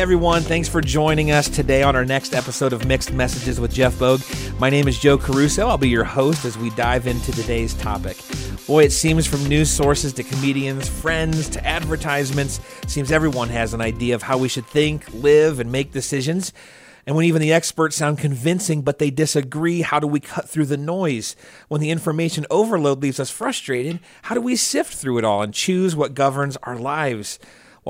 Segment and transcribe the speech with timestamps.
[0.00, 3.98] Everyone, thanks for joining us today on our next episode of Mixed Messages with Jeff
[3.98, 4.22] Bogue.
[4.58, 5.68] My name is Joe Caruso.
[5.68, 8.16] I'll be your host as we dive into today's topic.
[8.66, 13.82] Boy, it seems from news sources to comedians, friends to advertisements, seems everyone has an
[13.82, 16.54] idea of how we should think, live, and make decisions.
[17.06, 20.66] And when even the experts sound convincing but they disagree, how do we cut through
[20.66, 21.36] the noise?
[21.68, 25.52] When the information overload leaves us frustrated, how do we sift through it all and
[25.52, 27.38] choose what governs our lives?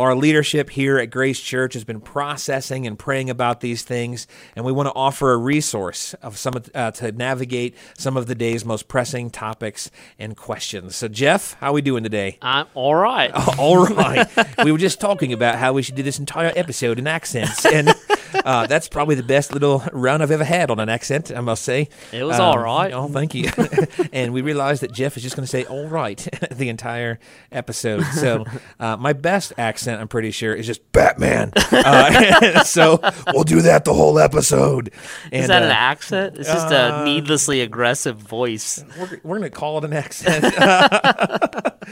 [0.01, 4.65] Our leadership here at Grace Church has been processing and praying about these things, and
[4.65, 8.65] we want to offer a resource of some uh, to navigate some of the day's
[8.65, 10.97] most pressing topics and questions.
[10.97, 12.39] So, Jeff, how are we doing today?
[12.41, 13.31] I'm all right.
[13.59, 14.27] all right.
[14.65, 17.91] we were just talking about how we should do this entire episode in accents, and
[18.45, 21.63] uh, that's probably the best little run I've ever had on an accent, I must
[21.63, 21.89] say.
[22.13, 22.93] It was um, all right.
[22.93, 23.51] Oh, thank you.
[24.13, 26.17] and we realized that Jeff is just going to say "all right"
[26.51, 27.19] the entire
[27.53, 28.05] episode.
[28.05, 28.45] So,
[28.79, 31.53] uh, my best accent I'm pretty sure, is just Batman.
[31.81, 33.01] Uh, so
[33.33, 34.93] we'll do that the whole episode.
[35.33, 36.37] And, is that uh, an accent?
[36.37, 38.85] It's just a uh, needlessly aggressive voice.
[38.99, 40.45] We're, we're going to call it an accent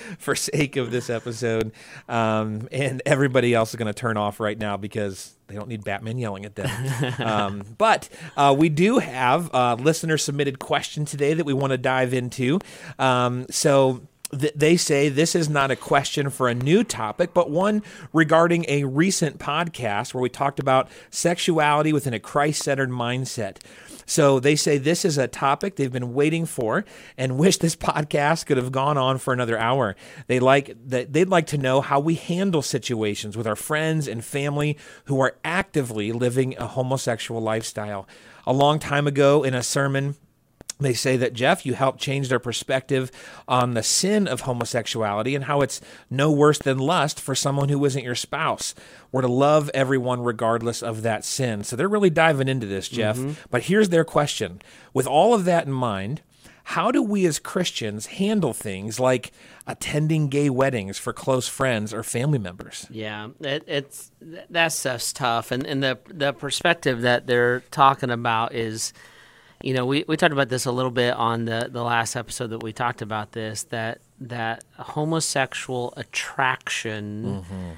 [0.18, 1.72] for sake of this episode.
[2.08, 5.84] Um, and everybody else is going to turn off right now because they don't need
[5.84, 7.14] Batman yelling at them.
[7.18, 11.78] um, but uh, we do have a listener submitted question today that we want to
[11.78, 12.58] dive into.
[12.98, 17.82] Um, so they say this is not a question for a new topic, but one
[18.12, 23.58] regarding a recent podcast where we talked about sexuality within a Christ centered mindset.
[24.04, 26.84] So they say this is a topic they've been waiting for
[27.16, 29.96] and wish this podcast could have gone on for another hour.
[30.26, 34.24] They like that they'd like to know how we handle situations with our friends and
[34.24, 38.06] family who are actively living a homosexual lifestyle.
[38.46, 40.16] A long time ago in a sermon
[40.78, 43.10] they say that Jeff, you helped change their perspective
[43.46, 47.84] on the sin of homosexuality and how it's no worse than lust for someone who
[47.84, 48.74] isn't your spouse.
[49.10, 51.64] We're to love everyone regardless of that sin.
[51.64, 53.16] So they're really diving into this, Jeff.
[53.16, 53.32] Mm-hmm.
[53.50, 54.62] But here's their question
[54.94, 56.22] With all of that in mind,
[56.68, 59.32] how do we as Christians handle things like
[59.66, 62.86] attending gay weddings for close friends or family members?
[62.90, 68.54] Yeah, it, it's that stuff's tough, and and the the perspective that they're talking about
[68.54, 68.92] is
[69.62, 72.48] you know, we, we talked about this a little bit on the, the last episode
[72.48, 77.70] that we talked about this that that homosexual attraction mm-hmm.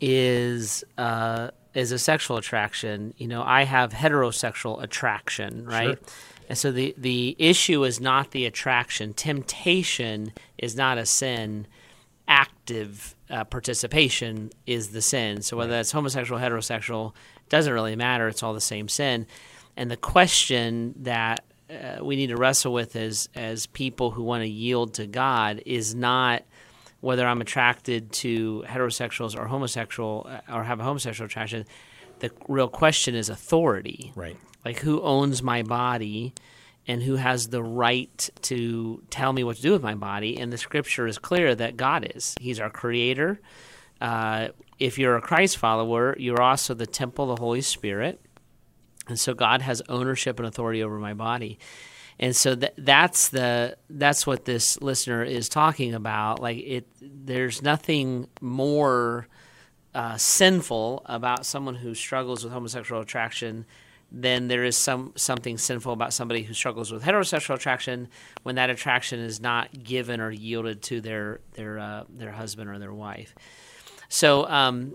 [0.00, 3.14] is uh, is a sexual attraction.
[3.16, 5.98] You know, I have heterosexual attraction, right?
[5.98, 6.14] Sure.
[6.48, 9.12] And so the the issue is not the attraction.
[9.12, 11.66] Temptation is not a sin.
[12.28, 15.42] Active uh, participation is the sin.
[15.42, 15.78] So whether right.
[15.78, 17.12] that's homosexual, heterosexual,
[17.48, 18.28] doesn't really matter.
[18.28, 19.26] It's all the same sin.
[19.76, 24.42] And the question that uh, we need to wrestle with as as people who want
[24.42, 26.42] to yield to God is not
[27.00, 31.64] whether I'm attracted to heterosexuals or homosexual uh, or have a homosexual attraction.
[32.20, 34.12] The real question is authority.
[34.14, 34.36] Right.
[34.64, 36.32] Like who owns my body
[36.86, 40.38] and who has the right to tell me what to do with my body.
[40.38, 42.34] And the scripture is clear that God is.
[42.40, 43.40] He's our creator.
[44.00, 44.48] Uh,
[44.78, 48.20] if you're a Christ follower, you're also the temple of the Holy Spirit.
[49.08, 51.58] And so God has ownership and authority over my body.
[52.18, 56.40] And so that that's the that's what this listener is talking about.
[56.40, 59.26] Like it, there's nothing more
[59.94, 63.66] uh, sinful about someone who struggles with homosexual attraction
[64.12, 68.08] than there is some something sinful about somebody who struggles with heterosexual attraction
[68.44, 72.78] when that attraction is not given or yielded to their their uh, their husband or
[72.78, 73.34] their wife.
[74.08, 74.94] So um,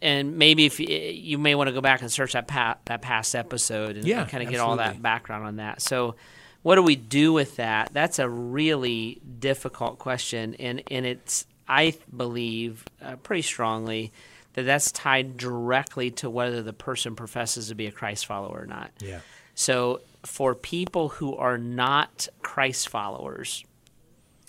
[0.00, 3.02] and maybe if you, you may want to go back and search that pa- that
[3.02, 5.82] past episode and yeah, kind of get all that background on that.
[5.82, 6.16] So,
[6.62, 7.90] what do we do with that?
[7.92, 14.12] That's a really difficult question, and and it's I believe uh, pretty strongly
[14.54, 18.66] that that's tied directly to whether the person professes to be a Christ follower or
[18.66, 18.90] not.
[19.00, 19.20] Yeah.
[19.54, 23.64] So, for people who are not Christ followers,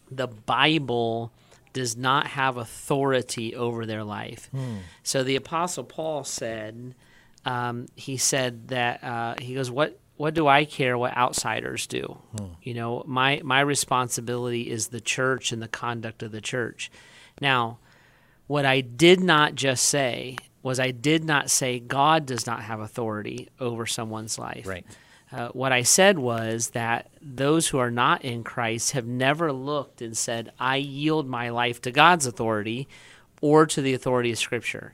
[0.10, 1.32] the Bible
[1.76, 4.50] does not have authority over their life.
[4.52, 4.78] Hmm.
[5.04, 6.96] So the Apostle Paul said,
[7.44, 12.18] um, he said that uh, he goes, "What what do I care what outsiders do?
[12.38, 12.46] Hmm.
[12.64, 16.90] You know, my my responsibility is the church and the conduct of the church."
[17.42, 17.80] Now,
[18.48, 22.80] what I did not just say was I did not say God does not have
[22.80, 24.66] authority over someone's life.
[24.66, 24.86] Right.
[25.36, 30.02] Uh, what I said was that those who are not in Christ have never looked
[30.02, 32.88] and said, I yield my life to God's authority
[33.42, 34.94] or to the authority of Scripture.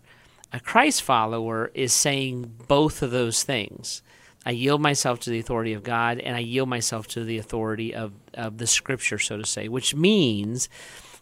[0.51, 4.01] A Christ follower is saying both of those things.
[4.43, 7.93] I yield myself to the authority of God and I yield myself to the authority
[7.93, 10.69] of, of the Scripture, so to say, which means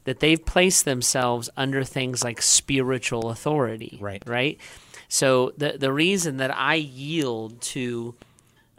[0.05, 3.97] that they've placed themselves under things like spiritual authority.
[3.99, 4.23] Right.
[4.25, 4.61] Right?
[5.09, 8.15] So the the reason that I yield to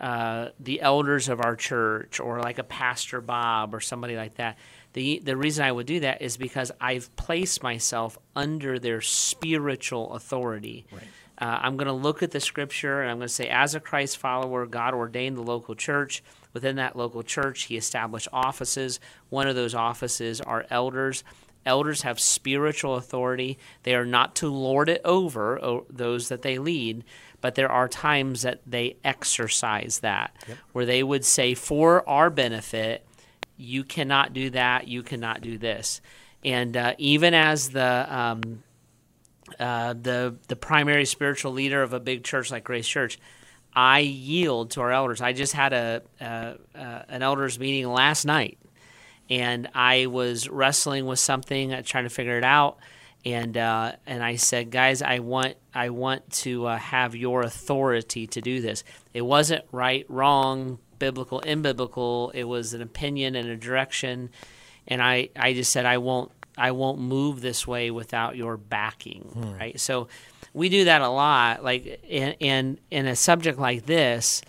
[0.01, 4.57] uh, the elders of our church or like a pastor Bob or somebody like that,
[4.95, 10.15] the the reason I would do that is because I've placed myself under their spiritual
[10.15, 10.87] authority.
[10.91, 11.03] Right.
[11.39, 13.81] Uh, I'm going to look at the scripture and I'm going to say, as a
[13.81, 16.23] Christ follower, God ordained the local church.
[16.53, 19.01] Within that local church, He established offices.
[19.31, 21.25] One of those offices are elders.
[21.65, 23.59] Elders have spiritual authority.
[23.83, 27.05] They are not to lord it over o- those that they lead,
[27.41, 30.35] but there are times that they exercise that,
[30.73, 33.07] where they would say, for our benefit,
[33.57, 36.01] you cannot do that, you cannot do this.
[36.45, 38.63] And uh, even as the um,
[39.59, 43.19] uh, the the primary spiritual leader of a big church like Grace Church,
[43.75, 45.21] I yield to our elders.
[45.21, 46.55] I just had a uh,
[47.09, 48.59] an elders meeting last night,
[49.29, 52.79] and I was wrestling with something, uh, trying to figure it out,
[53.25, 58.27] and uh, and I said, guys, I want I want to uh, have your authority
[58.29, 58.85] to do this.
[59.13, 62.31] It wasn't right, wrong, biblical, imbiblical.
[62.35, 64.31] It was an opinion and a direction,
[64.89, 69.57] and I I just said I won't I won't move this way without your backing,
[69.59, 69.79] right?
[69.79, 70.09] So
[70.53, 71.63] we do that a lot.
[71.63, 74.43] Like, and and in a subject like this,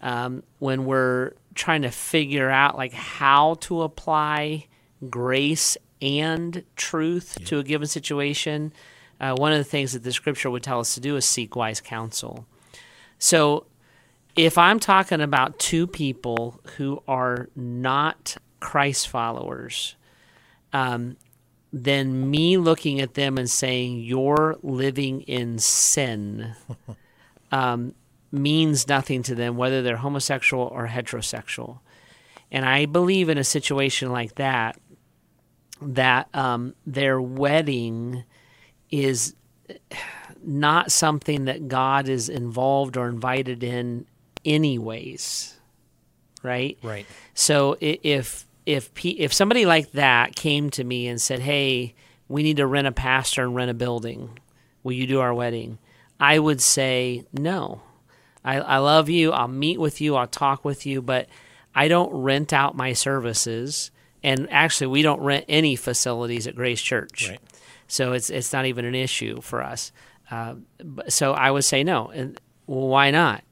[0.00, 4.66] um, when we're trying to figure out like how to apply
[5.10, 8.72] grace and truth to a given situation,
[9.20, 11.56] uh, one of the things that the scripture would tell us to do is seek
[11.56, 12.46] wise counsel.
[13.18, 13.66] So,
[14.36, 19.94] if I'm talking about two people who are not Christ followers,
[20.72, 21.16] um,
[21.72, 26.54] then me looking at them and saying you're living in sin
[27.52, 27.94] um,
[28.32, 31.78] means nothing to them, whether they're homosexual or heterosexual.
[32.50, 34.78] And I believe in a situation like that,
[35.80, 38.24] that um, their wedding
[38.90, 39.34] is
[40.42, 44.06] not something that God is involved or invited in,
[44.44, 45.58] anyways.
[46.42, 46.78] Right?
[46.82, 47.06] Right.
[47.32, 51.94] So if if if somebody like that came to me and said, "Hey,
[52.28, 54.38] we need to rent a pastor and rent a building.
[54.82, 55.78] Will you do our wedding?"
[56.20, 57.82] I would say no.
[58.44, 59.32] I, I love you.
[59.32, 60.16] I'll meet with you.
[60.16, 61.28] I'll talk with you, but
[61.74, 63.90] I don't rent out my services.
[64.24, 67.40] And actually, we don't rent any facilities at Grace Church, Right.
[67.86, 69.92] so it's it's not even an issue for us.
[70.30, 70.54] Uh,
[71.08, 72.08] so I would say no.
[72.08, 73.44] And well, why not?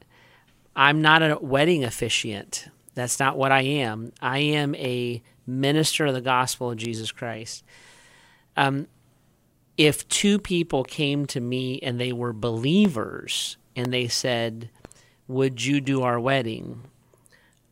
[0.75, 2.69] I'm not a wedding officiant.
[2.95, 4.13] That's not what I am.
[4.23, 7.63] I am a minister of the gospel of Jesus Christ.
[8.57, 8.87] Um,
[9.77, 14.71] if two people came to me and they were believers and they said,
[15.29, 16.83] Would you do our wedding?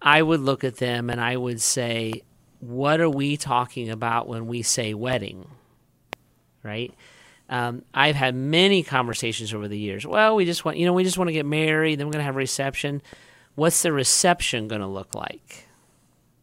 [0.03, 2.23] I would look at them and I would say,
[2.61, 5.47] What are we talking about when we say wedding?
[6.63, 6.95] Right?
[7.49, 10.07] Um, I've had many conversations over the years.
[10.07, 12.21] Well, we just want, you know, we just want to get married, then we're going
[12.21, 13.03] to have a reception.
[13.57, 15.67] What's the reception going to look like?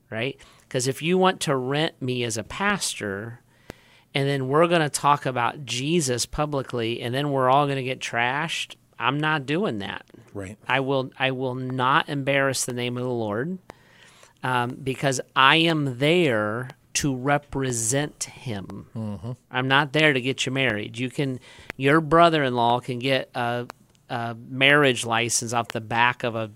[0.09, 0.37] Right?
[0.61, 3.39] Because if you want to rent me as a pastor,
[4.13, 7.83] and then we're going to talk about Jesus publicly, and then we're all going to
[7.83, 10.05] get trashed, I'm not doing that.
[10.33, 10.57] Right.
[10.67, 13.59] I will I will not embarrass the name of the Lord
[14.43, 19.35] um, because I am there to represent Him.
[19.51, 20.97] I'm not there to get you married.
[20.97, 21.39] You can
[21.75, 23.67] your brother-in-law can get a,
[24.09, 26.49] a marriage license off the back of a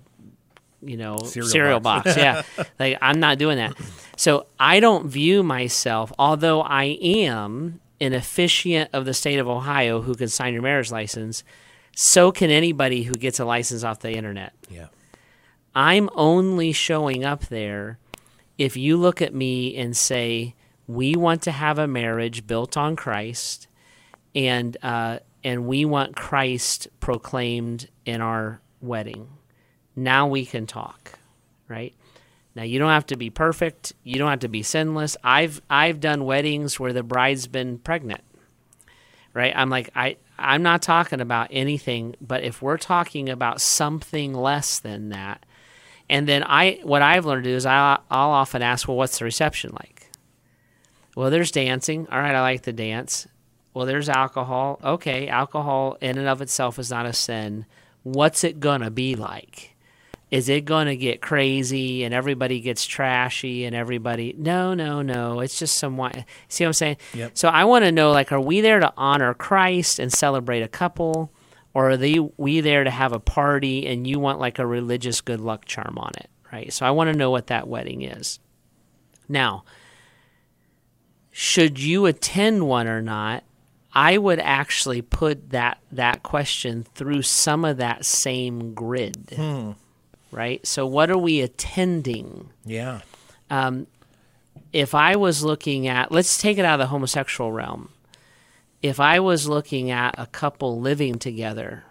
[0.81, 2.05] you know Cereal cereal, box.
[2.05, 2.17] box.
[2.17, 2.41] yeah,
[2.79, 3.75] like I'm not doing that.
[4.17, 10.01] So I don't view myself, although I am an officiant of the state of Ohio
[10.01, 11.43] who can sign your marriage license.
[11.95, 14.53] So can anybody who gets a license off the internet.
[14.69, 14.87] Yeah.
[15.73, 17.97] I'm only showing up there
[18.57, 20.55] if you look at me and say,
[20.87, 23.67] we want to have a marriage built on Christ,
[24.35, 29.29] and uh, and we want Christ proclaimed in our wedding.
[29.95, 31.17] Now we can talk,
[31.67, 31.93] right?
[32.55, 33.93] Now you don't have to be perfect.
[34.03, 35.15] You don't have to be sinless.
[35.23, 38.21] I've I've done weddings where the bride's been pregnant,
[39.33, 39.53] right?
[39.55, 44.79] I'm like I I'm not talking about anything, but if we're talking about something less
[44.79, 45.45] than that,
[46.11, 49.17] and then I, what I've learned to do is I, I'll often ask, well, what's
[49.17, 50.11] the reception like?
[51.15, 52.05] Well, there's dancing.
[52.11, 53.27] All right, I like the dance.
[53.73, 54.77] Well, there's alcohol.
[54.83, 57.65] Okay, alcohol in and of itself is not a sin.
[58.03, 59.73] What's it gonna be like?
[60.29, 64.35] Is it gonna get crazy and everybody gets trashy and everybody?
[64.37, 65.39] No, no, no.
[65.39, 66.25] It's just some wine.
[66.49, 66.97] See what I'm saying?
[67.13, 67.37] Yep.
[67.37, 70.67] So I want to know, like, are we there to honor Christ and celebrate a
[70.67, 71.31] couple?
[71.73, 75.21] Or are they we there to have a party and you want like a religious
[75.21, 78.39] good luck charm on it right so i want to know what that wedding is
[79.29, 79.63] now
[81.31, 83.43] should you attend one or not
[83.93, 89.71] I would actually put that that question through some of that same grid, hmm.
[90.31, 90.65] right?
[90.65, 92.49] So, what are we attending?
[92.65, 93.01] Yeah.
[93.49, 93.87] Um,
[94.71, 97.89] if I was looking at, let's take it out of the homosexual realm.
[98.81, 101.83] If I was looking at a couple living together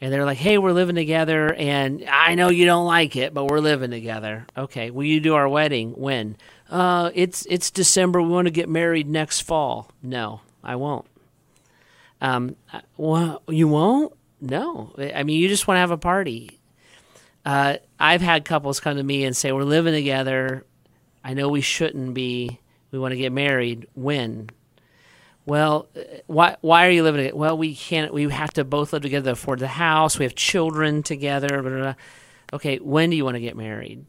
[0.00, 3.46] and they're like, hey, we're living together and I know you don't like it, but
[3.46, 4.46] we're living together.
[4.56, 5.92] Okay, will you do our wedding?
[5.92, 6.36] When?
[6.70, 8.22] Uh, it's, it's December.
[8.22, 9.90] We want to get married next fall.
[10.02, 11.06] No, I won't.
[12.20, 14.12] Um, uh, well, you won't?
[14.40, 14.94] No.
[14.98, 16.58] I mean, you just want to have a party.
[17.44, 20.64] Uh, I've had couples come to me and say, we're living together.
[21.22, 22.58] I know we shouldn't be.
[22.90, 23.86] We want to get married.
[23.94, 24.50] When?
[25.46, 25.88] Well,
[26.26, 27.36] why why are you living together?
[27.36, 28.12] Well, we can't.
[28.12, 30.18] We have to both live together to afford the house.
[30.18, 31.48] We have children together.
[31.48, 31.94] Blah, blah, blah.
[32.52, 34.04] Okay, when do you want to get married?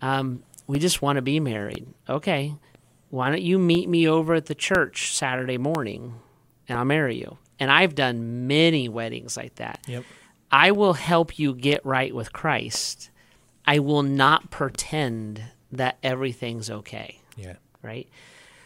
[0.00, 1.86] Um, we just want to be married.
[2.08, 2.54] Okay,
[3.10, 6.14] why don't you meet me over at the church Saturday morning,
[6.68, 7.36] and I'll marry you.
[7.60, 9.80] And I've done many weddings like that.
[9.86, 10.04] Yep.
[10.50, 13.10] I will help you get right with Christ.
[13.66, 17.54] I will not pretend that everything's okay, Yeah.
[17.82, 18.08] right?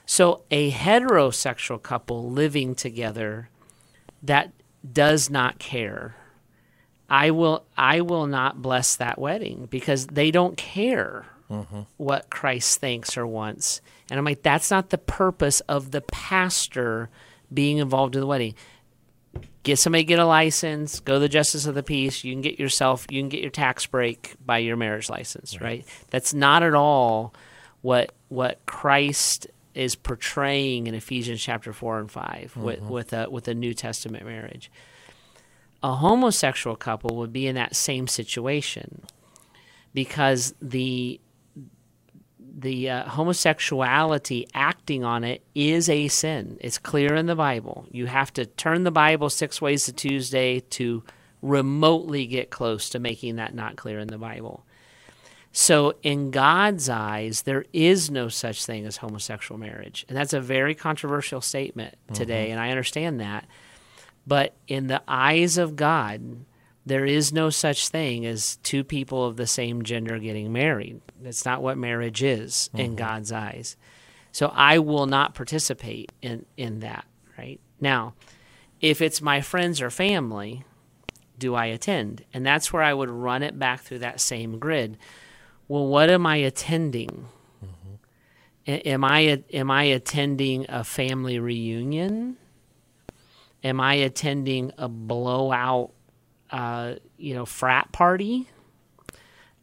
[0.07, 3.49] So a heterosexual couple living together
[4.23, 4.53] that
[4.91, 6.17] does not care,
[7.11, 11.81] I will I will not bless that wedding because they don't care mm-hmm.
[11.97, 13.81] what Christ thinks or wants.
[14.11, 17.11] And I'm like that's not the purpose of the pastor
[17.53, 18.55] being involved in the wedding
[19.67, 22.23] get somebody to get a license, go to the justice of the peace.
[22.23, 25.85] You can get yourself, you can get your tax break by your marriage license, right?
[26.11, 27.35] That's not at all
[27.83, 33.47] what what Christ is portraying in Ephesians chapter four and 5 with with a with
[33.47, 34.71] a New Testament marriage.
[35.83, 39.02] A homosexual couple would be in that same situation
[39.92, 41.21] because the
[42.59, 46.56] the uh, homosexuality acting on it is a sin.
[46.61, 47.87] It's clear in the Bible.
[47.90, 51.04] You have to turn the Bible six ways to Tuesday to
[51.42, 54.64] remotely get close to making that not clear in the Bible.
[55.59, 60.05] So, in God's eyes, there is no such thing as homosexual marriage.
[60.07, 62.53] And that's a very controversial statement today, mm-hmm.
[62.53, 63.47] and I understand that.
[64.27, 66.45] But in the eyes of God,
[66.85, 71.01] there is no such thing as two people of the same gender getting married.
[71.23, 72.97] That's not what marriage is in mm-hmm.
[72.97, 73.79] God's eyes.
[74.33, 77.07] So I will not participate in, in that,
[77.39, 77.59] right?
[77.81, 78.13] Now,
[78.83, 80.65] if it's my friends or family,
[81.39, 82.27] do I attend?
[82.35, 84.99] And that's where I would run it back through that same grid.
[85.69, 87.27] Well, what am I attending?
[88.69, 92.37] A- Am I am I attending a family reunion?
[93.65, 95.91] Am I attending a blowout,
[96.51, 98.49] uh, you know, frat party?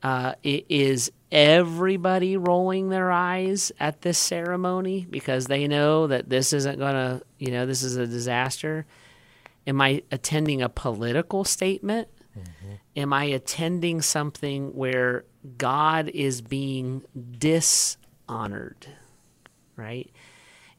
[0.01, 6.77] Uh, is everybody rolling their eyes at this ceremony because they know that this isn't
[6.77, 8.85] going to, you know, this is a disaster?
[9.65, 12.09] Am I attending a political statement?
[12.97, 15.23] Am I attending something where
[15.57, 17.03] God is being
[17.39, 18.87] dishonored?
[19.75, 20.09] Right?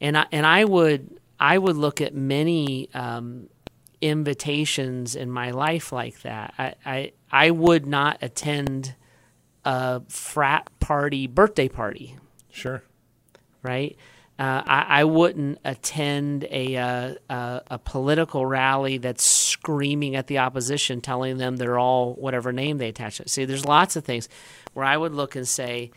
[0.00, 3.49] And I and I would I would look at many um,
[4.00, 6.54] invitations in my life like that.
[6.59, 8.94] I, I I would not attend
[9.64, 12.16] a frat party birthday party
[12.50, 12.83] Sure.
[13.62, 13.97] right?
[14.36, 20.38] Uh, I, I wouldn't attend a, uh, a a political rally that's screaming at the
[20.38, 23.30] opposition, telling them they're all whatever name they attach it.
[23.30, 24.28] See, there's lots of things
[24.72, 25.92] where I would look and say,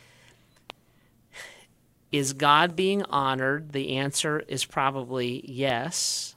[2.12, 6.36] "Is God being honored?" The answer is probably yes.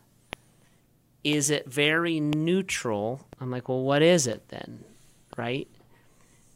[1.22, 3.26] Is it very neutral?
[3.38, 4.84] I'm like, well, what is it then,
[5.36, 5.68] right?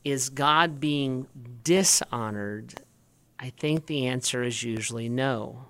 [0.04, 1.26] Is God being
[1.62, 2.74] dishonored?
[3.44, 5.66] I think the answer is usually no.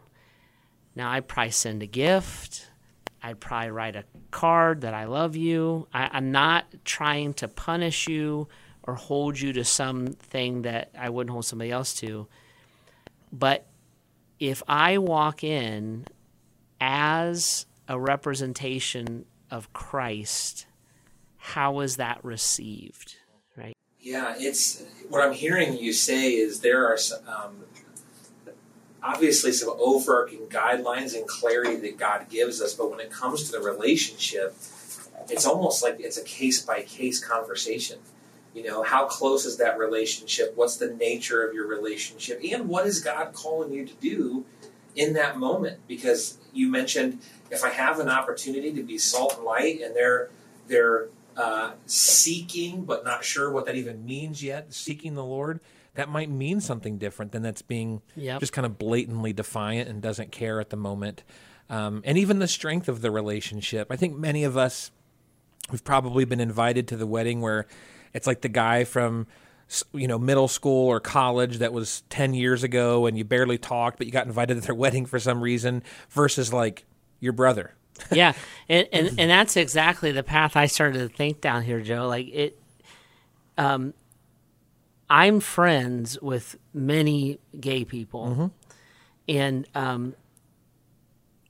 [0.95, 2.71] Now, I'd probably send a gift.
[3.21, 5.89] I'd probably write a card that I love you.
[5.93, 8.47] I, I'm not trying to punish you
[8.85, 12.29] or hold you to something that I wouldn't hold somebody else to.
[13.33, 13.67] But
[14.39, 16.07] if I walk in
[16.81, 20.67] as a representation of Christ,
[21.39, 23.17] how is that received?
[24.05, 27.65] Yeah, it's what I'm hearing you say is there are some, um,
[29.03, 33.53] obviously some overarching guidelines and clarity that God gives us, but when it comes to
[33.53, 34.55] the relationship,
[35.31, 37.99] it's almost like it's a case by case conversation.
[38.53, 40.53] You know, how close is that relationship?
[40.55, 42.43] What's the nature of your relationship?
[42.45, 44.45] And what is God calling you to do
[44.95, 45.79] in that moment?
[45.89, 47.21] Because you mentioned
[47.51, 50.29] if I have an opportunity to be salt and light and they're
[50.69, 55.61] they're uh, seeking but not sure what that even means yet, seeking the Lord,
[55.95, 58.41] that might mean something different than that's being Yep.
[58.41, 61.23] just kind of blatantly defiant and doesn't care at the moment.
[61.71, 63.91] um, and even the strength of the relationship.
[63.91, 64.91] I think many of us,
[65.73, 67.67] we've probably been invited to the wedding where
[68.13, 69.27] it's like the guy from
[69.95, 73.97] you know middle school or college that was 10 years ago and you barely talked
[73.97, 76.85] but you got invited to their wedding for some reason versus like
[77.19, 77.73] your brother
[78.13, 78.33] yeah
[78.69, 82.29] and, and and that's exactly the path i started to think down here joe like
[82.33, 82.59] it
[83.59, 83.95] um
[85.09, 88.47] i'm friends with many gay people Mm-hmm.
[89.29, 90.15] and um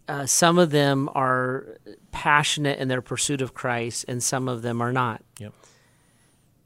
[0.06, 1.78] uh, some of them are
[2.12, 5.22] passionate in their pursuit of Christ, and some of them are not.
[5.38, 5.54] Yep.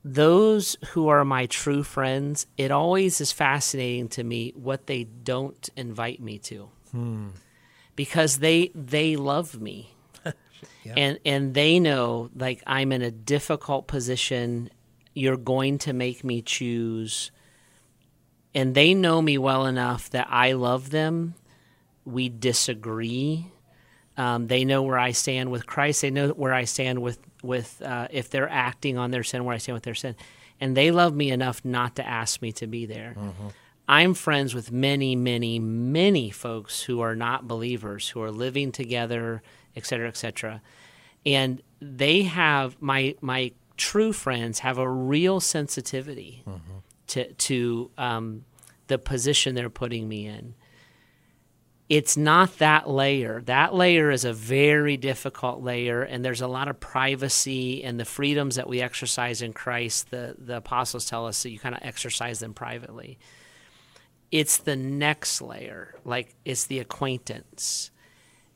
[0.04, 5.68] Those who are my true friends, it always is fascinating to me what they don't
[5.76, 6.68] invite me to,
[7.98, 9.90] because they they love me,
[10.96, 14.70] and and they know like I'm in a difficult position.
[15.12, 17.30] You're going to make me choose,
[18.54, 21.34] and they know me well enough that I love them
[22.08, 23.46] we disagree.
[24.16, 26.02] Um, they know where I stand with Christ.
[26.02, 29.54] They know where I stand with with uh, if they're acting on their sin, where
[29.54, 30.16] I stand with their sin,
[30.60, 33.14] and they love me enough not to ask me to be there.
[33.88, 39.42] I'm friends with many, many, many folks who are not believers, who are living together,
[39.74, 40.60] et cetera, et cetera,
[41.24, 46.44] and they have my my true friends have a real sensitivity
[47.08, 48.44] to to um,
[48.88, 50.54] the position they're putting me in
[51.88, 53.40] it's not that layer.
[53.46, 58.04] That layer is a very difficult layer, and there's a lot of privacy and the
[58.04, 60.10] freedoms that we exercise in Christ.
[60.10, 63.18] The the apostles tell us that you kind of exercise them privately.
[64.30, 67.90] It's the next layer, like it's the acquaintance.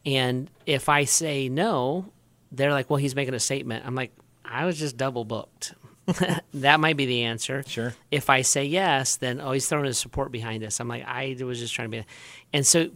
[0.04, 2.06] And if I say no,
[2.50, 4.12] they're like, "Well, he's making a statement." I'm like,
[4.44, 5.74] "I was just double booked."
[6.54, 7.62] that might be the answer.
[7.66, 7.94] Sure.
[8.10, 10.80] If I say yes, then oh, he's throwing his support behind us.
[10.80, 12.06] I'm like, I was just trying to be,
[12.52, 12.90] and so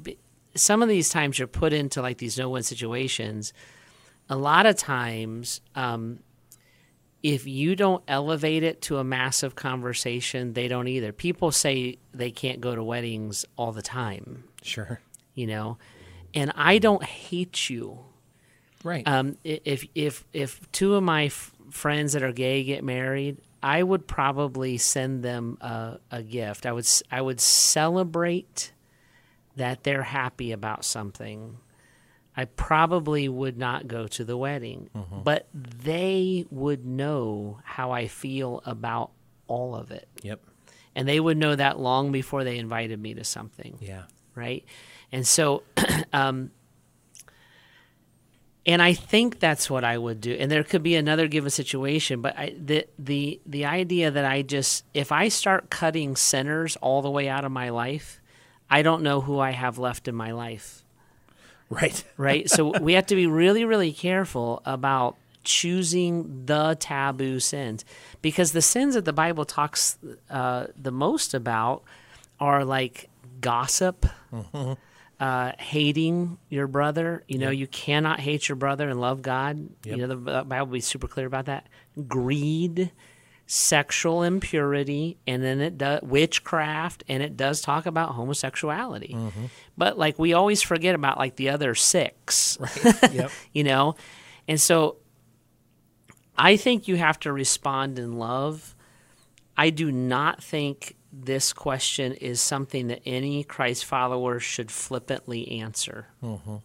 [0.55, 3.53] some of these times you're put into like these no win situations.
[4.29, 6.19] A lot of times, um,
[7.29, 11.13] if you don't elevate it to a massive conversation, they don't either.
[11.13, 15.01] People say they can't go to weddings all the time, Sure.
[15.35, 15.77] you know,
[16.35, 17.99] and I don't hate you.
[18.85, 19.07] Right.
[19.09, 23.83] Um, if if if two of my f- friends that are gay get married, I
[23.83, 26.65] would probably send them a, a gift.
[26.65, 28.71] I would I would celebrate
[29.57, 31.57] that they're happy about something.
[32.37, 34.91] I probably would not go to the wedding,
[35.25, 39.11] but they would know how I feel about
[39.47, 40.07] all of it.
[40.23, 40.41] yep.
[40.95, 44.03] And they would know that long before they invited me to something Yeah.
[44.35, 44.65] right?
[45.13, 45.63] And so,
[46.13, 46.51] um,
[48.65, 50.33] and I think that's what I would do.
[50.33, 54.43] And there could be another given situation, but I, the the the idea that I
[54.43, 58.21] just if I start cutting sinners all the way out of my life,
[58.69, 60.85] I don't know who I have left in my life,
[61.69, 62.05] Right.
[62.17, 62.49] right?
[62.49, 67.85] so we have to be really really careful about choosing the taboo sins
[68.21, 69.97] because the sins that the Bible talks
[70.29, 71.85] uh, the most about
[72.41, 73.09] are like
[73.41, 74.07] gossip,
[75.21, 77.23] uh, hating your brother.
[77.29, 79.69] You know, you cannot hate your brother and love God.
[79.85, 81.69] You know, the the Bible will be super clear about that.
[82.09, 82.91] Greed,
[83.47, 89.15] sexual impurity, and then it does witchcraft, and it does talk about homosexuality.
[89.15, 89.47] Mm-hmm.
[89.79, 92.59] But like we always forget about like the other six.
[93.13, 93.31] Yep.
[93.53, 93.95] you know?
[94.49, 94.97] And so
[96.39, 98.75] i think you have to respond in love.
[99.57, 106.09] I do not think this question is something that any christ follower should flippantly answer
[106.23, 106.57] mm-hmm.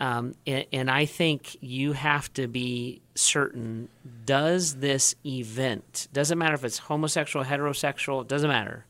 [0.00, 3.88] Um, and, and i think you have to be certain
[4.24, 8.86] does this event doesn't matter if it's homosexual heterosexual it doesn't matter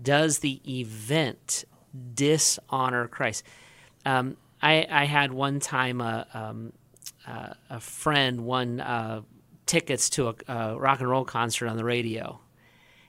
[0.00, 1.64] does the event
[2.14, 3.42] dishonor Christ?
[4.04, 6.72] Um, I, I had one time a, um,
[7.26, 9.22] uh, a friend won uh,
[9.66, 12.40] tickets to a, a rock and roll concert on the radio,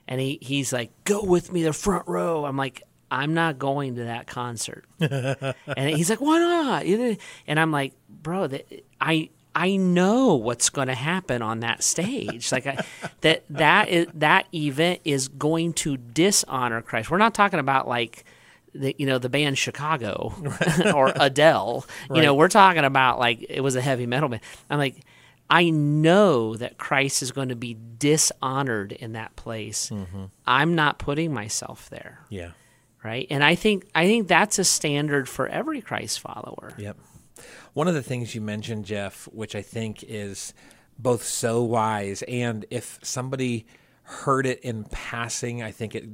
[0.06, 3.96] and he, he's like, "Go with me, the front row." I'm like, "I'm not going
[3.96, 5.54] to that concert," and
[5.96, 10.94] he's like, "Why not?" And I'm like, "Bro, that, I." I know what's going to
[10.94, 12.52] happen on that stage.
[12.52, 12.84] Like I,
[13.22, 17.10] that that is, that event is going to dishonor Christ.
[17.10, 18.24] We're not talking about like
[18.74, 20.32] the you know the band Chicago
[20.94, 21.84] or Adele.
[22.14, 24.42] You know, we're talking about like it was a heavy metal band.
[24.70, 25.04] I'm like
[25.50, 29.90] I know that Christ is going to be dishonored in that place.
[29.90, 30.26] Mm-hmm.
[30.46, 32.52] I'm not putting myself there, Yeah.
[33.04, 33.26] Right?
[33.30, 36.72] And I think I think that's a standard for every Christ follower.
[36.78, 36.96] Yep.
[37.72, 40.52] One of the things you mentioned, Jeff, which I think is
[40.98, 43.66] both so wise, and if somebody
[44.02, 46.08] heard it in passing, I think it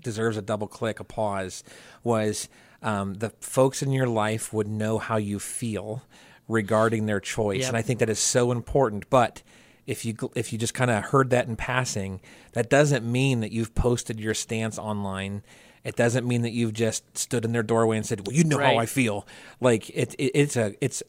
[0.00, 1.62] deserves a double click, a pause,
[2.02, 2.48] was
[2.82, 6.02] um, the folks in your life would know how you feel
[6.48, 7.68] regarding their choice, Yep.
[7.68, 9.08] and I think that is so important.
[9.10, 9.42] But
[9.86, 12.20] if you if you just kind of heard that in passing,
[12.52, 15.42] that doesn't mean that you've posted your stance online.
[15.84, 18.58] It doesn't mean that you've just stood in their doorway and said, "Well, you know
[18.58, 19.26] how I feel."
[19.60, 21.02] Like it, it it's a it's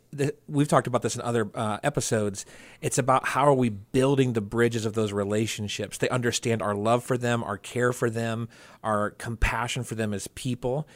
[0.47, 2.45] we've talked about this in other uh, episodes.
[2.81, 5.99] It's about how are we building the bridges of those relationships.
[5.99, 8.49] They understand our love for them, our care for them,
[8.83, 10.87] our compassion for them as people,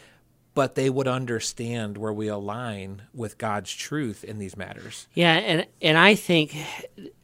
[0.58, 5.08] but they would understand where we align with God's truth in these matters.
[5.14, 6.58] Yeah, and and I think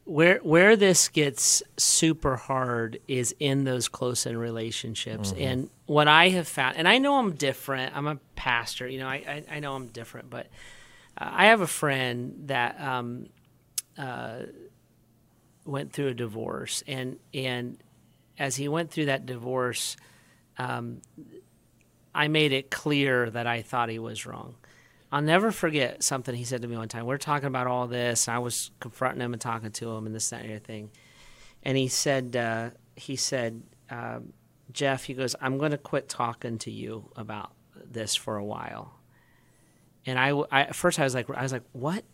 [0.04, 5.34] where where this gets super hard is in those close in relationships.
[5.36, 7.96] And what I have found, and I know I'm different.
[7.96, 9.08] I'm a pastor, you know.
[9.08, 9.16] I
[9.50, 10.46] I, I know I'm different, but
[11.18, 13.30] uh, I have a friend that um,
[13.98, 14.42] uh,
[15.64, 17.82] went through a divorce, and and
[18.38, 19.96] as he went through that divorce,
[20.56, 21.00] um,
[22.14, 24.54] I made it clear that I thought he was wrong.
[25.10, 27.06] I'll never forget something he said to me one time.
[27.06, 30.06] We are talking about all this, and I was confronting him and talking to him
[30.06, 30.90] and this, that, and the thing.
[31.62, 34.32] And he said, uh, he said, um,
[34.72, 38.98] Jeff, he goes, I'm going to quit talking to you about this for a while.
[40.06, 42.04] And I, I, at first I was like, I was like, what?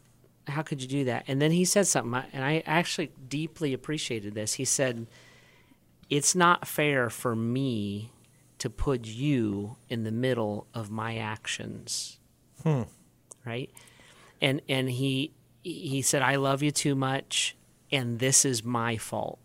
[0.46, 1.24] How could you do that?
[1.26, 4.54] And then he said something, and I actually deeply appreciated this.
[4.54, 5.06] He said,
[6.08, 8.10] it's not fair for me
[8.61, 12.18] to put you in the middle of my actions.
[13.44, 13.70] Right?
[14.40, 17.57] And and he he said i love you too much
[17.92, 19.38] and this is my fault.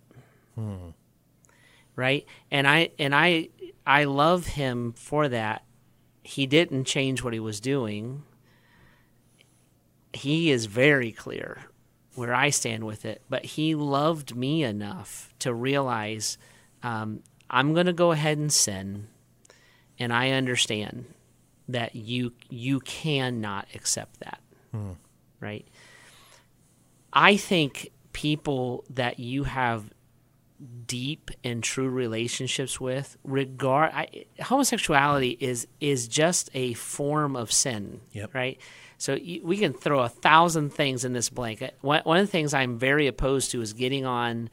[1.95, 2.25] Right?
[2.51, 3.49] And i and i
[3.87, 5.63] i love him for that.
[6.21, 8.23] He didn't change what he was doing.
[10.13, 11.63] He is very clear
[12.15, 16.37] where i stand with it but he loved me enough to realize
[16.81, 19.07] um, i'm going to go ahead and sin
[19.99, 21.05] and i understand
[21.67, 24.39] that you you cannot accept that
[24.71, 24.91] hmm.
[25.39, 25.67] right?
[27.17, 29.89] I think people that you have
[30.85, 38.01] deep and true relationships with regard I, homosexuality is is just a form of sin
[38.11, 38.33] Yep.
[38.33, 38.59] right?
[38.97, 41.77] So y- we can throw a thousand things in this blanket.
[41.81, 44.49] One, one of the things i'm very opposed to is getting on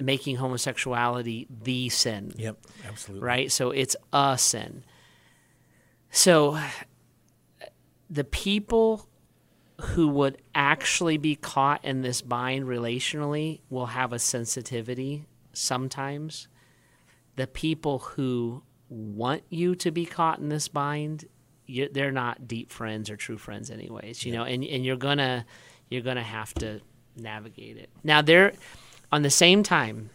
[0.00, 2.58] making homosexuality the sin Yep,
[2.88, 3.26] absolutely.
[3.26, 3.52] right?
[3.52, 4.84] So it's a sin.
[6.10, 6.58] So
[8.08, 9.06] the people
[9.80, 16.48] who would actually be caught in this bind relationally will have a sensitivity sometimes.
[17.36, 21.24] The people who want you to be caught in this bind,
[21.66, 24.24] you, they're not deep friends or true friends, anyways.
[24.24, 25.46] You know, and and you're gonna
[25.88, 26.80] you're gonna have to
[27.16, 27.88] navigate it.
[28.04, 28.52] Now, there,
[29.12, 30.10] on the same time,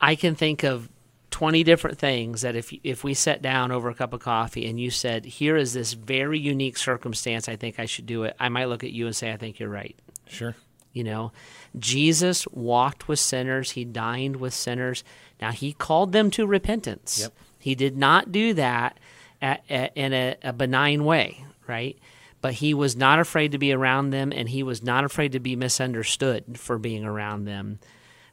[0.00, 0.88] I can think of
[1.30, 4.80] 20 different things that if if we sat down over a cup of coffee and
[4.80, 8.48] you said, "Here is this very unique circumstance, I think I should do it." I
[8.48, 9.96] might look at you and say, "I think you're right."
[10.26, 10.56] Sure.
[10.92, 11.32] You know,
[11.78, 15.04] Jesus walked with sinners, he dined with sinners.
[15.38, 17.20] Now, he called them to repentance.
[17.20, 17.34] Yep.
[17.58, 18.98] He did not do that
[19.42, 21.98] at, at, in a, a benign way, right?
[22.46, 25.40] But he was not afraid to be around them, and he was not afraid to
[25.40, 27.80] be misunderstood for being around them.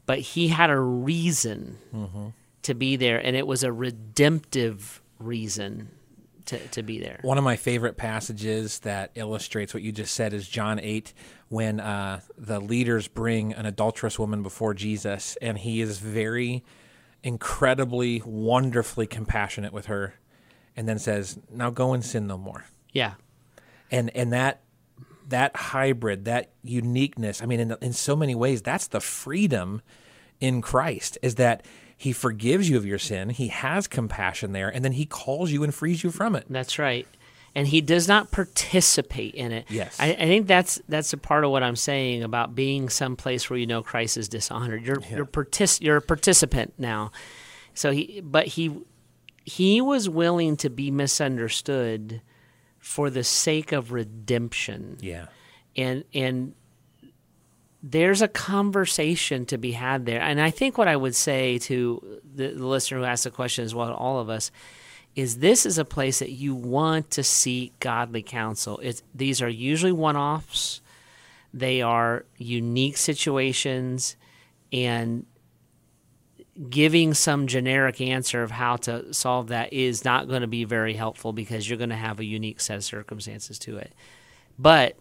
[0.05, 1.79] But he had a reason
[2.61, 5.89] to be there, and it was a redemptive reason
[6.45, 7.21] to, to be there.
[7.23, 11.11] One of my favorite passages that illustrates what you just said is John 8,
[11.49, 16.63] when uh, the leaders bring an adulterous woman before Jesus, and he is very
[17.23, 20.13] incredibly, wonderfully compassionate with her,
[20.75, 22.65] and then says, Now go and sin no more.
[22.91, 23.13] Yeah.
[23.93, 24.63] And, and that
[25.29, 29.81] that hybrid, that uniqueness, I mean, in, in so many ways, that's the freedom
[30.39, 31.65] in Christ, is that
[31.97, 35.63] he forgives you of your sin, he has compassion there, and then he calls you
[35.63, 36.45] and frees you from it.
[36.49, 37.07] That's right.
[37.55, 39.65] And he does not participate in it.
[39.69, 39.97] Yes.
[39.99, 43.59] I, I think that's that's a part of what I'm saying about being someplace where
[43.59, 44.83] you know Christ is dishonored.
[44.83, 47.11] You're you're partic- you're a participant now.
[47.75, 48.75] So he but he
[49.45, 52.21] he was willing to be misunderstood
[52.83, 55.27] for the sake of redemption Yeah.
[55.75, 56.53] and and
[57.81, 60.21] there's a conversation to be had there.
[60.21, 63.65] And I think what I would say to the, the listener who asked the question
[63.65, 64.51] as well, all of us,
[65.15, 68.79] is this is a place that you want to seek godly counsel.
[68.81, 70.79] It's, these are usually one offs,
[71.53, 74.15] they are unique situations,
[74.71, 75.25] and
[76.69, 80.93] giving some generic answer of how to solve that is not going to be very
[80.93, 83.91] helpful because you're going to have a unique set of circumstances to it.
[84.59, 84.95] But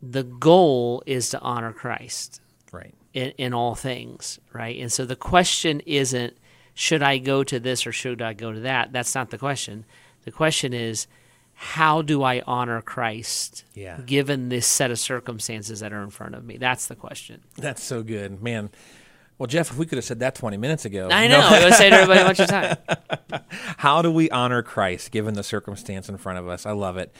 [0.00, 2.40] the goal is to honor Christ
[2.72, 2.94] Right.
[3.12, 4.78] in, in all things, right?
[4.80, 6.36] And so the question isn't
[6.74, 8.92] should I go to this or should I go to that?
[8.92, 9.84] That's not the question.
[10.24, 11.06] The question is,
[11.54, 14.00] how do I honor Christ Yeah.
[14.04, 16.56] given this set of circumstances that are in front of me?
[16.56, 17.42] That's the question.
[17.56, 18.70] That's so good, man.
[19.38, 21.08] Well, Jeff, if we could have said that 20 minutes ago.
[21.10, 21.38] I No.
[21.40, 21.46] know.
[21.48, 22.76] I would say to everybody, what's your time?
[23.78, 26.66] How do we honor Christ given the circumstance in front of us?
[26.66, 27.12] I love it.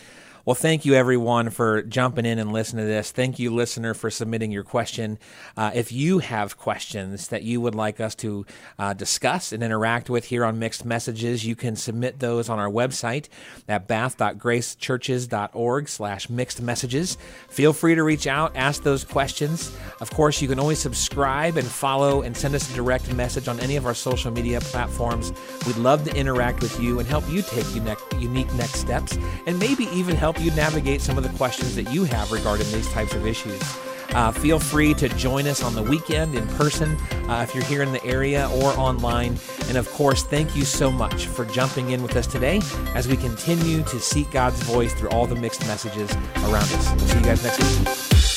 [0.47, 3.11] Well, thank you everyone for jumping in and listening to this.
[3.11, 5.19] Thank you, listener, for submitting your question.
[5.57, 8.45] Uh, if you have questions that you would like us to
[8.79, 12.69] uh, discuss and interact with here on Mixed Messages, you can submit those on our
[12.69, 13.29] website
[13.69, 17.17] at bath.gracechurches.org slash mixed messages.
[17.49, 19.75] Feel free to reach out, ask those questions.
[20.05, 23.59] Of course, you can always subscribe and follow and send us a direct message on
[23.61, 25.33] any of our social media platforms.
[25.67, 29.85] We'd love to interact with you and help you take unique, next steps and maybe
[29.85, 33.27] even help you navigate some of the questions that you have regarding these types of
[33.27, 33.59] issues.
[34.11, 36.97] Uh, feel free to join us on the weekend in person
[37.31, 39.39] uh, if you're here in the area or online.
[39.69, 42.61] And of course, thank you so much for jumping in with us today
[42.95, 46.13] as we continue to seek God's voice through all the mixed messages
[46.43, 47.11] around us.
[47.11, 48.34] See you guys next week.